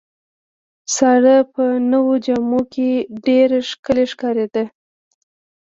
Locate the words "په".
1.53-1.63